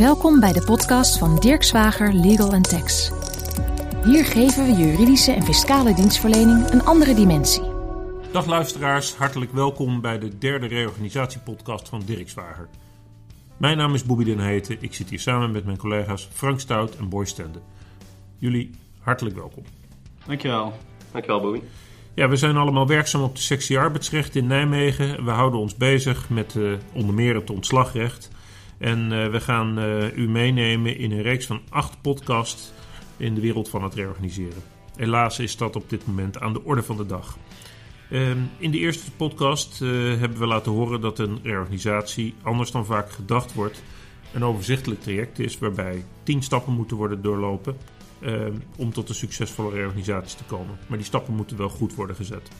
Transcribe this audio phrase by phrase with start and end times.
[0.00, 3.10] Welkom bij de podcast van Dirk Zwager Legal Tax.
[4.04, 7.62] Hier geven we juridische en fiscale dienstverlening een andere dimensie.
[8.32, 12.68] Dag luisteraars, hartelijk welkom bij de derde reorganisatiepodcast van Dirk Zwager.
[13.56, 14.76] Mijn naam is Bobby Den Heten.
[14.80, 17.60] Ik zit hier samen met mijn collega's Frank Stout en Boy Stende.
[18.38, 18.70] Jullie
[19.00, 19.64] hartelijk welkom.
[20.26, 20.72] Dankjewel.
[21.12, 21.60] Dankjewel Bobby.
[22.14, 25.24] Ja, we zijn allemaal werkzaam op de sectie arbeidsrecht in Nijmegen.
[25.24, 28.30] We houden ons bezig met uh, onder meer het ontslagrecht.
[28.80, 32.72] En uh, we gaan uh, u meenemen in een reeks van acht podcasts
[33.16, 34.62] in de wereld van het reorganiseren.
[34.96, 37.36] Helaas is dat op dit moment aan de orde van de dag.
[38.10, 43.10] Ehm, in de eerste podcast hebben we laten horen dat een reorganisatie, anders dan vaak
[43.10, 43.82] gedacht wordt,
[44.32, 47.76] een overzichtelijk traject is waarbij tien stappen moeten worden doorlopen
[48.20, 50.78] Ehm, om tot een succesvolle reorganisatie te komen.
[50.86, 52.50] Maar die stappen moeten wel goed worden gezet.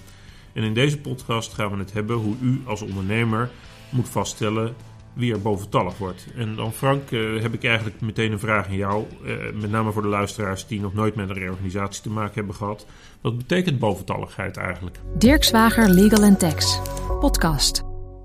[0.53, 3.51] En in deze podcast gaan we het hebben hoe u als ondernemer
[3.91, 4.75] moet vaststellen
[5.13, 6.27] wie er boventallig wordt.
[6.37, 9.05] En dan Frank, uh, heb ik eigenlijk meteen een vraag aan jou.
[9.25, 12.55] Uh, met name voor de luisteraars die nog nooit met een reorganisatie te maken hebben
[12.55, 12.87] gehad.
[13.21, 14.99] Wat betekent boventalligheid eigenlijk?
[15.19, 16.81] Dirk Zwager Legal Tax,
[17.21, 17.83] podcast.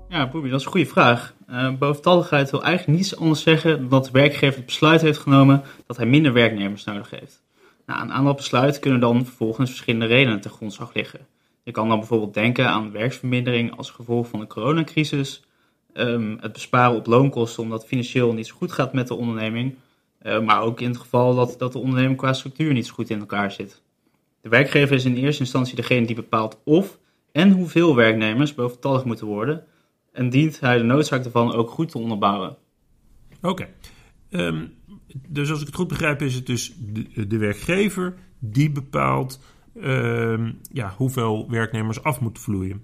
[0.08, 1.34] Ja, Boebie, dat is een goede vraag.
[1.50, 5.62] Uh, boventalligheid wil eigenlijk niets anders zeggen dan dat de werkgever het besluit heeft genomen
[5.86, 7.42] dat hij minder werknemers nodig heeft.
[7.86, 11.26] Nou, een aantal besluiten kunnen dan vervolgens verschillende redenen ten grondslag liggen.
[11.62, 15.42] Je kan dan bijvoorbeeld denken aan werksvermindering als gevolg van de coronacrisis,
[15.98, 19.74] um, het besparen op loonkosten omdat financieel niet zo goed gaat met de onderneming,
[20.22, 23.10] uh, maar ook in het geval dat, dat de onderneming qua structuur niet zo goed
[23.10, 23.82] in elkaar zit.
[24.40, 26.98] De werkgever is in eerste instantie degene die bepaalt of
[27.32, 29.64] en hoeveel werknemers boventallig moeten worden
[30.12, 32.56] en dient hij de noodzaak ervan ook goed te onderbouwen.
[33.42, 33.68] Oké.
[34.30, 34.66] Ehm,
[35.28, 36.74] dus als ik het goed begrijp, is het dus
[37.28, 39.40] de, werkgever die bepaalt
[39.82, 42.82] um, ja, hoeveel werknemers af moeten vloeien.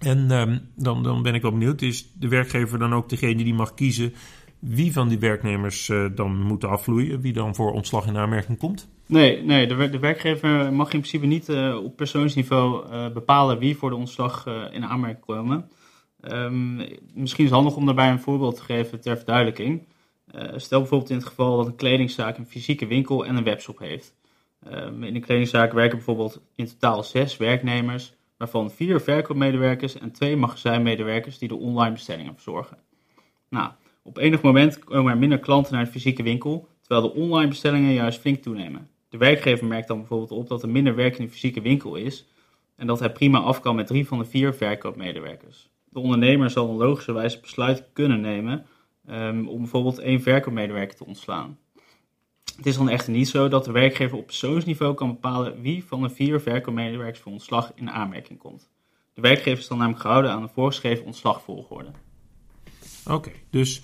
[0.00, 3.54] En um, dan, dan ben ik wel benieuwd, is de werkgever dan ook degene die
[3.54, 4.12] mag kiezen
[4.60, 8.88] wie van die werknemers uh, dan moeten afvloeien, wie dan voor ontslag in aanmerking komt?
[9.06, 13.90] Nee, nee de, werkgever mag in principe niet uh, op persoonsniveau uh, bepalen wie voor
[13.90, 15.70] de ontslag in aanmerking komen.
[16.22, 16.76] Um,
[17.14, 19.86] misschien is het handig om daarbij een voorbeeld te geven ter verduidelijking.
[20.56, 24.14] Stel bijvoorbeeld in het geval dat een kledingzaak een fysieke winkel en een webshop heeft.
[24.72, 30.36] Um, in een kledingzaak werken bijvoorbeeld in totaal zes werknemers, waarvan vier verkoopmedewerkers en twee
[30.36, 32.78] magazijnmedewerkers die de online bestellingen verzorgen.
[33.48, 33.70] Nou,
[34.02, 37.92] op enig moment komen er minder klanten naar de fysieke winkel, terwijl de online bestellingen
[37.92, 38.88] juist flink toenemen.
[39.08, 42.26] De werkgever merkt dan bijvoorbeeld op dat er minder werk in de fysieke winkel is
[42.76, 46.68] en dat hij prima af kan met drie van de vier verkoopmedewerkers de ondernemer zal
[46.68, 48.66] een logischerwijs besluit kunnen nemen
[49.10, 51.58] um, om bijvoorbeeld één verkoopmedewerker te ontslaan.
[52.60, 56.02] Het is dan echter niet zo dat de werkgever op persoonsniveau kan bepalen wie van
[56.02, 58.70] de vier verkoopmedewerkers voor ontslag in aanmerking komt.
[59.14, 61.90] De werkgever is dan namelijk gehouden aan de voorgeschreven ontslagvolgorde.
[63.06, 63.82] Oké, dus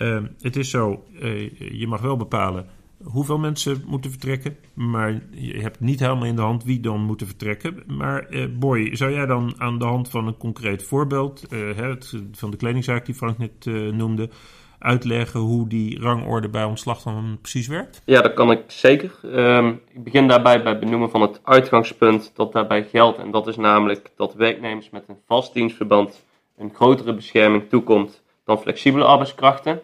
[0.00, 2.68] uh, het is zo, uh, je mag wel bepalen
[3.02, 4.56] hoeveel mensen moeten vertrekken.
[4.74, 7.82] Maar je hebt niet helemaal in de hand wie dan moeten vertrekken.
[7.86, 12.14] Maar eh, Boy, zou jij dan aan de hand van een concreet voorbeeld, eh, het,
[12.32, 14.30] van de kledingzaak die Frank net eh, noemde,
[14.78, 18.02] uitleggen hoe die rangorde bij ontslag dan precies werkt?
[18.04, 19.18] Ja, dat kan ik zeker.
[19.22, 23.18] Um, ik begin daarbij bij benoemen van het uitgangspunt dat daarbij geldt.
[23.18, 26.24] En dat is namelijk dat werknemers met een vast dienstverband
[26.56, 29.80] een grotere bescherming toekomt dan flexibele arbeidskrachten.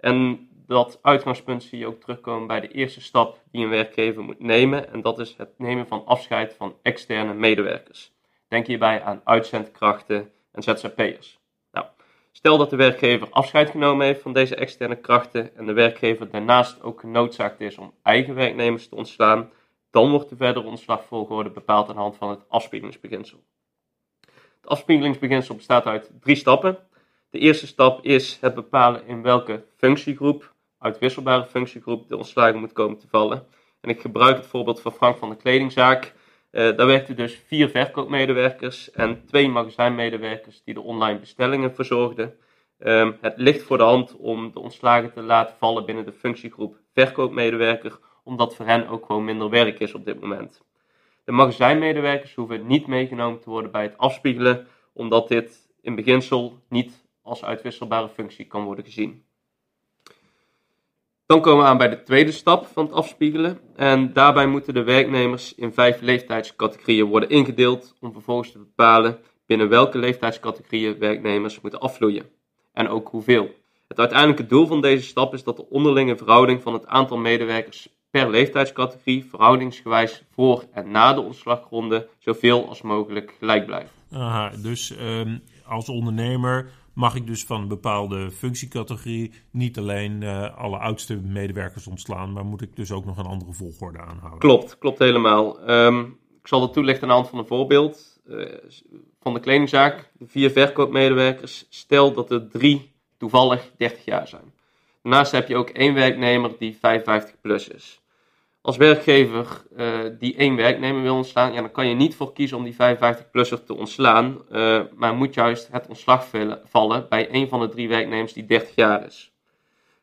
[0.00, 4.40] En dat uitgangspunt zie je ook terugkomen bij de eerste stap die een werkgever moet
[4.40, 4.92] nemen.
[4.92, 8.12] En dat is het nemen van afscheid van externe medewerkers.
[8.48, 11.37] Denk hierbij aan uitzendkrachten en ZZP'ers.
[12.38, 16.82] Stel dat de werkgever afscheid genomen heeft van deze externe krachten en de werkgever daarnaast
[16.82, 19.50] ook genoodzaakt is om eigen werknemers te ontslaan,
[19.90, 23.42] dan wordt de verdere ontslagvolgorde bepaald aan de hand van het afspiegelingsbeginsel.
[24.60, 26.78] Het afspiegelingsbeginsel bestaat uit drie stappen.
[27.30, 32.98] De eerste stap is het bepalen in welke functiegroep uitwisselbare functiegroep de ontslagen moet komen
[32.98, 33.46] te vallen.
[33.80, 36.14] En ik gebruik het voorbeeld van Frank van de Kledingzaak.
[36.50, 42.34] Uh, daar werkten dus vier verkoopmedewerkers en twee magazijnmedewerkers die de online bestellingen verzorgden.
[42.78, 46.76] Um, het ligt voor de hand om de ontslagen te laten vallen binnen de functiegroep
[46.92, 50.62] verkoopmedewerker, omdat voor hen ook gewoon minder werk is op dit moment.
[51.24, 57.06] De magazijnmedewerkers hoeven niet meegenomen te worden bij het afspiegelen, omdat dit in beginsel niet
[57.22, 59.24] als uitwisselbare functie kan worden gezien.
[61.28, 63.58] Dan komen we aan bij de tweede stap van het afspiegelen.
[63.76, 69.68] En daarbij moeten de werknemers in vijf leeftijdscategorieën worden ingedeeld om vervolgens te bepalen binnen
[69.68, 72.26] welke leeftijdscategorieën werknemers moeten afvloeien.
[72.72, 73.50] En ook hoeveel.
[73.88, 77.88] Het uiteindelijke doel van deze stap is dat de onderlinge verhouding van het aantal medewerkers
[78.10, 83.92] per leeftijdscategorie verhoudingsgewijs voor en na de ontslagronde zoveel als mogelijk gelijk blijft.
[84.12, 90.56] Aha, dus um, als ondernemer mag ik dus van een bepaalde functiecategorie niet alleen uh,
[90.56, 94.38] alle oudste medewerkers ontslaan, maar moet ik dus ook nog een andere volgorde aanhouden.
[94.38, 95.70] Klopt, klopt helemaal.
[95.70, 98.20] Um, ik zal dat toelichten aan de hand van een voorbeeld.
[98.26, 98.46] Uh,
[99.20, 104.52] van de kledingzaak, de vier verkoopmedewerkers, stel dat er drie toevallig 30 jaar zijn.
[105.02, 108.00] Daarnaast heb je ook één werknemer die 55 plus is.
[108.68, 112.56] Als werkgever uh, die één werknemer wil ontslaan, ja, dan kan je niet voor kiezen
[112.56, 116.26] om die 55-plusser te ontslaan, uh, maar moet juist het ontslag
[116.64, 119.32] vallen bij één van de drie werknemers die 30 jaar is.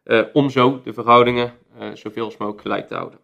[0.04, 1.54] Uh, om zo de verhoudingen
[1.94, 3.20] zoveel als mogelijk gelijk te houden.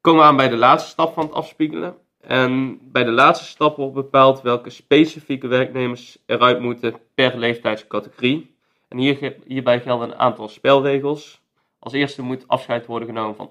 [0.00, 1.96] Komen we aan bij de laatste stap van het afspiegelen.
[2.20, 8.56] En bij de laatste stap wordt bepaald welke specifieke werknemers eruit moeten per leeftijdscategorie.
[8.88, 11.42] En hier, hierbij gelden een aantal spelregels.
[11.84, 13.50] Als eerste moet afscheid worden genomen van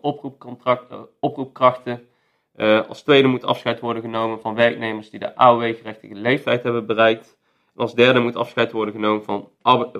[1.19, 2.07] oproepkrachten.
[2.55, 7.37] Uh, als tweede moet afscheid worden genomen van werknemers die de AOW-gerechtige leeftijd hebben bereikt.
[7.75, 9.49] En als derde moet afscheid worden genomen van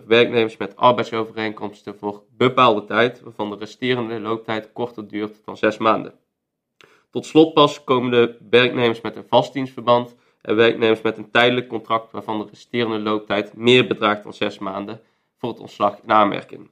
[0.08, 6.14] werknemers met arbeidsovereenkomsten voor bepaalde tijd, waarvan de resterende looptijd korter duurt dan zes maanden.
[7.12, 12.12] Tot slot pas komen de werknemers met een vastdienstverband en werknemers met een tijdelijk contract
[12.12, 15.02] waarvan de resterende looptijd meer bedraagt dan zes maanden
[15.38, 16.72] voor het ontslag in aanmerking.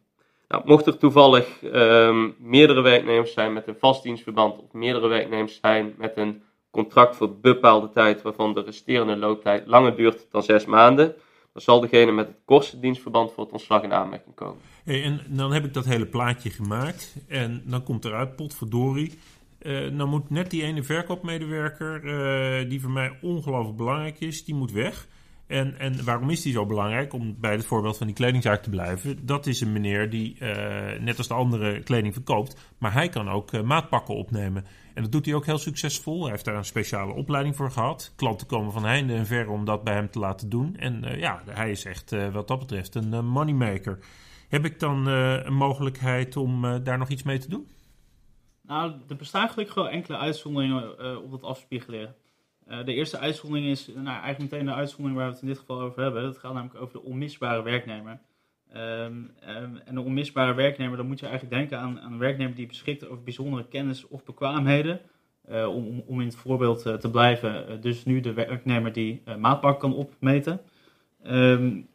[0.52, 5.94] Nou, mocht er toevallig um, meerdere werknemers zijn met een vastdienstverband of meerdere werknemers zijn
[5.98, 11.16] met een contract voor bepaalde tijd waarvan de resterende looptijd langer duurt dan zes maanden,
[11.54, 14.62] dan zal degene met het kortste dienstverband voor het ontslag in aanmerking komen.
[14.84, 19.20] Hey, en dan heb ik dat hele plaatje gemaakt en dan komt eruit, potverdorie,
[19.62, 24.56] uh, dan moet net die ene verkoopmedewerker, uh, die voor mij ongelooflijk belangrijk is, die
[24.56, 25.08] moet weg.
[25.52, 27.14] En, en waarom is die zo belangrijk?
[27.14, 29.26] Om bij het voorbeeld van die kledingzaak te blijven.
[29.26, 32.74] Dat is een meneer die uh, net als de andere kleding verkoopt.
[32.78, 34.66] Maar hij kan ook uh, maatpakken opnemen.
[34.94, 36.22] En dat doet hij ook heel succesvol.
[36.22, 38.14] Hij heeft daar een speciale opleiding voor gehad.
[38.16, 40.76] Klanten komen van heinde en ver om dat bij hem te laten doen.
[40.76, 44.00] En uh, ja, hij is echt wat dat betreft een moneymaker.
[44.50, 47.68] Heb ik dan een mogelijkheid om daar nog iets mee te doen?
[48.62, 52.16] Nou, er bestaan gelukkig wel enkele uitzonderingen op dat afspiegelen.
[52.72, 55.60] Uh, de eerste uitzondering is nou, eigenlijk meteen de uitzondering waar we het in dit
[55.60, 56.24] geval over hebben.
[56.24, 58.20] Dat gaat namelijk over de onmisbare werknemer.
[58.76, 62.56] Um, um, en de onmisbare werknemer, dan moet je eigenlijk denken aan, aan een werknemer
[62.56, 65.00] die beschikt over bijzondere kennis of bekwaamheden.
[65.50, 69.80] Uh, om, om in het voorbeeld uh, te blijven, dus nu de werknemer die maatpak
[69.80, 70.62] kan opmeten.
[71.28, 71.90] Um,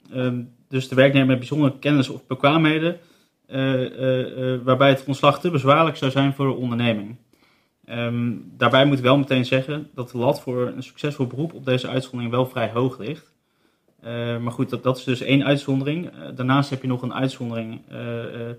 [0.68, 2.98] dus de werknemer met bijzondere kennis of bekwaamheden,
[4.64, 7.16] waarbij het ontslag te bezwaarlijk zou zijn voor de onderneming.
[7.90, 11.64] Um, daarbij moet ik wel meteen zeggen dat de lat voor een succesvol beroep op
[11.64, 13.34] deze uitzondering wel vrij hoog ligt.
[14.04, 16.04] Uh, maar goed, dat, dat, is dus één uitzondering.
[16.14, 18.50] Uh, daarnaast heb je nog een uitzondering, uh,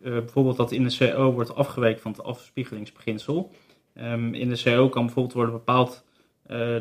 [0.00, 3.50] bijvoorbeeld dat in de CO wordt afgeweken van het afspiegelingsbeginsel.
[3.94, 6.04] Um, in de CO kan bijvoorbeeld worden bepaald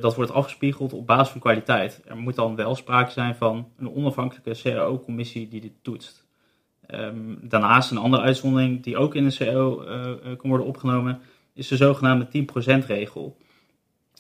[0.02, 2.02] dat wordt afgespiegeld op basis van kwaliteit.
[2.06, 6.26] Er moet dan wel sprake zijn van een onafhankelijke CAO-commissie die dit toetst.
[7.42, 9.76] Daarnaast een andere uitzondering die ook in de CO
[10.38, 11.22] kan worden opgenomen
[11.54, 13.38] is de zogenaamde 10%-regel.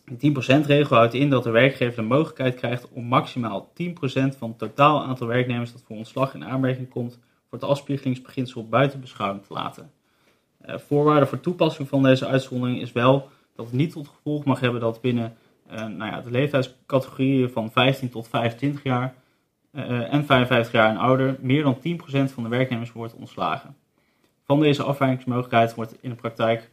[0.06, 3.94] De 10%-regel houdt in dat de werkgever de mogelijkheid krijgt om maximaal 10%
[4.38, 7.20] van het totaal aantal werknemers dat voor ontslag in aanmerking komt
[7.50, 9.92] voor het afspiegelingsbeginsel buiten beschouwing te laten.
[10.66, 14.60] Uh, voorwaarde voor toepassing van deze uitzondering is wel dat het niet tot gevolg mag
[14.60, 15.38] hebben dat binnen
[15.72, 19.14] uh, nou ja, de leeftijdscategorieën van 15 tot 25 jaar
[19.72, 23.76] uh, en 55 jaar en ouder meer dan 10% van de werknemers wordt ontslagen.
[24.44, 26.71] Van deze afwijkingsmogelijkheid wordt in de praktijk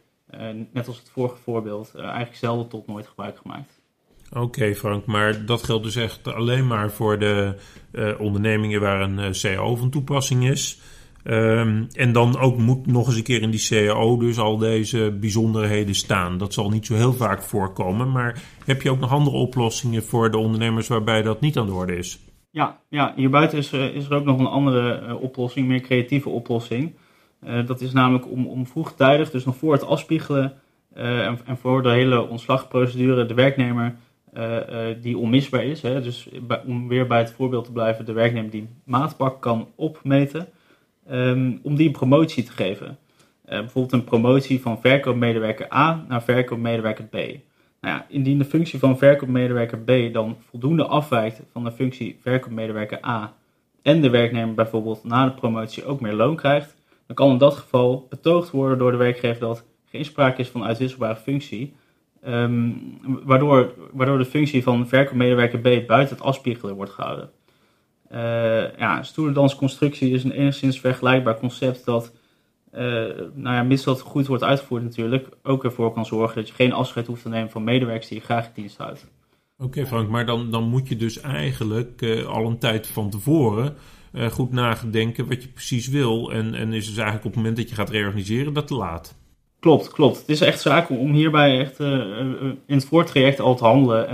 [0.71, 3.81] net als het vorige voorbeeld, uh, eigenlijk zelden tot nooit gebruik gemaakt.
[4.29, 7.55] Oké okay, Frank, maar dat geldt dus echt alleen maar voor de
[7.91, 10.79] uh, ondernemingen waar een CAO van toepassing is.
[11.23, 15.17] Um, en dan ook moet nog eens een keer in die CAO dus al deze
[15.19, 16.37] bijzonderheden staan.
[16.37, 20.31] Dat zal niet zo heel vaak voorkomen, maar heb je ook nog andere oplossingen voor
[20.31, 22.19] de ondernemers waarbij dat niet aan de orde is?
[22.51, 26.93] Ja, ja hierbuiten is, is er ook nog een andere oplossing, een meer creatieve oplossing.
[27.47, 30.53] Uh, dat is namelijk om, om vroegtijdig, dus nog voor het afspiegelen
[30.97, 33.95] uh, en, voor de hele ontslagprocedure, de werknemer
[34.33, 34.57] uh,
[35.01, 35.81] die onmisbaar is.
[35.81, 36.29] Hè, dus
[36.65, 40.47] om weer bij het voorbeeld te blijven, de werknemer die maatpak kan opmeten,
[41.11, 42.97] um, om die een promotie te geven.
[43.45, 47.13] bijvoorbeeld een promotie van verkoopmedewerker A naar verkoopmedewerker B.
[47.81, 53.05] Nou ja, indien de functie van verkoopmedewerker B dan voldoende afwijkt van de functie verkoopmedewerker
[53.05, 53.33] A
[53.81, 56.75] en de werknemer bijvoorbeeld na de promotie ook meer loon krijgt,
[57.09, 60.63] dan kan in dat geval betoogd worden door de werkgever dat geen sprake is van
[60.63, 61.75] uitwisselbare functie,
[62.27, 67.29] um, waardoor, waardoor de functie van verkoopmedewerker B buiten het afspiegelen wordt gehouden.
[68.11, 72.13] Uh, ja, stoelendansconstructie is een enigszins vergelijkbaar concept dat,
[72.73, 72.81] uh,
[73.33, 76.73] nou ja, mits dat goed wordt uitgevoerd natuurlijk, ook ervoor kan zorgen dat je geen
[76.73, 79.07] afscheid hoeft te nemen van medewerkers die je graag in dienst houdt.
[79.61, 83.75] Oké Frank, maar dan, dan moet je dus eigenlijk uh, al een tijd van tevoren
[84.13, 86.31] uh, goed nadenken wat je precies wil.
[86.31, 89.15] En, en is dus eigenlijk op het moment dat je gaat reorganiseren dat te laat.
[89.59, 90.17] Klopt, klopt.
[90.17, 91.87] Het is echt zaak om hierbij echt uh,
[92.65, 94.07] in het voortraject al te handelen.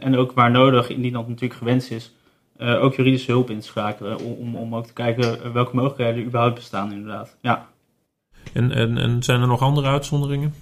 [0.00, 2.12] en ook waar nodig, indien dat natuurlijk gewenst is,
[2.58, 4.18] ook juridische hulp in te schakelen.
[4.18, 7.36] Om, om ook te kijken welke mogelijkheden er überhaupt bestaan inderdaad.
[7.40, 7.68] Ja.
[8.52, 10.54] En, en, en zijn er nog andere uitzonderingen?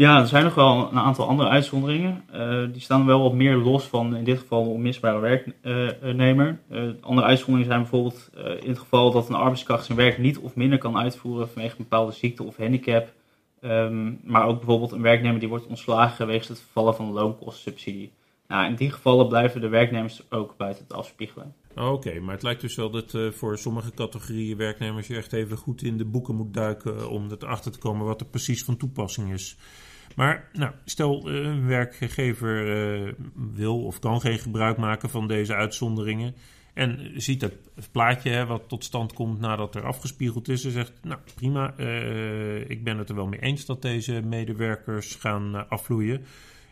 [0.00, 2.24] Ja, er zijn nog wel een aantal andere uitzonderingen.
[2.34, 6.58] Uh, die staan wel wat meer los van in dit geval de onmisbare werknemer.
[6.70, 8.30] Uh, andere uitzonderingen zijn bijvoorbeeld
[8.60, 11.82] in het geval dat een arbeidskracht zijn werk niet of minder kan uitvoeren vanwege een
[11.88, 13.12] bepaalde ziekte of handicap.
[13.64, 18.12] Um, maar ook bijvoorbeeld een werknemer die wordt ontslagen wegens het vervallen van de loonkostensubsidie.
[18.50, 21.54] Nou, in die gevallen blijven de werknemers ook buiten het afspiegelen.
[21.76, 25.56] Oké, maar het lijkt dus wel dat uh, voor sommige categorieën werknemers je echt even
[25.56, 29.32] goed in de boeken moet duiken om erachter te komen wat er precies van toepassing
[29.32, 29.56] is.
[30.16, 32.66] Maar nou, stel uh, een werkgever
[33.06, 33.12] uh,
[33.54, 36.34] wil of kan geen gebruik maken van deze uitzonderingen.
[36.74, 37.56] En ziet het
[37.92, 40.64] plaatje hè, wat tot stand komt nadat er afgespiegeld is.
[40.64, 41.76] En zegt, nou prima,
[42.66, 46.24] ik ben het er wel mee eens dat deze medewerkers gaan afvloeien.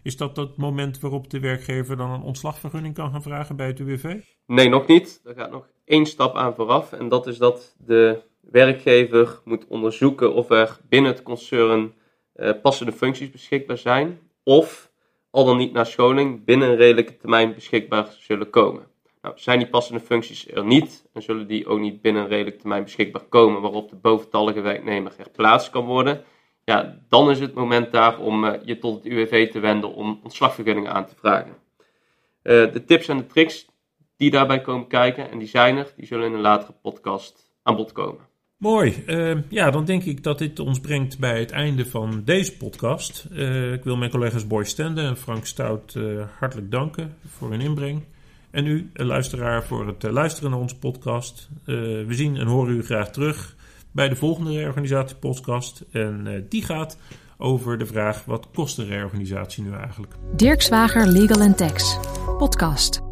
[0.08, 3.78] Is dat het moment waarop de werkgever dan een ontslagvergunning kan gaan vragen bij het
[3.78, 4.14] UWV?
[4.46, 5.20] Nee, nog niet.
[5.24, 6.92] Er gaat nog één stap aan vooraf.
[6.92, 11.94] En dat is dat de werkgever moet onderzoeken of er binnen het concern
[12.36, 14.18] uh, passende functies beschikbaar zijn.
[14.42, 14.90] Of
[15.30, 18.86] al dan niet naar scholing binnen een redelijke termijn beschikbaar zullen komen.
[19.22, 22.58] Nou, zijn die passende functies er niet en zullen die ook niet binnen een redelijke
[22.58, 26.24] termijn beschikbaar komen waarop de boventallige werknemer geplaatst kan worden,
[26.68, 30.20] ja, dan is het moment daar om uh, je tot het UWV te wenden om
[30.22, 31.50] ontslagvergunningen aan te vragen.
[32.42, 33.66] Uh, de tips en de tricks
[34.16, 37.76] die daarbij komen kijken, en die zijn er, die zullen in een latere podcast aan
[37.76, 38.20] bod komen.
[38.56, 39.04] Mooi.
[39.06, 43.24] Uh, ja, dan denk ik dat dit ons brengt bij het einde van deze podcast.
[43.72, 45.98] Ik wil mijn collega's Boy Stende en Frank Stout
[46.38, 48.02] hartelijk danken voor hun inbreng.
[48.50, 51.48] En u, luisteraar, voor het luisteren naar onze podcast.
[51.64, 53.56] we zien en horen u graag terug
[53.92, 55.84] bij de volgende reorganisatiepodcast.
[55.92, 56.96] En die gaat
[57.38, 60.14] over de vraag: wat kost een reorganisatie nu eigenlijk?
[60.36, 61.98] Dirk Zwager Legal Tax,
[62.38, 63.07] podcast.